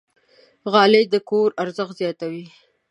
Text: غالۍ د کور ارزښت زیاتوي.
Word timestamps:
غالۍ 0.71 1.03
د 1.13 1.15
کور 1.29 1.49
ارزښت 1.63 1.93
زیاتوي. 2.01 2.45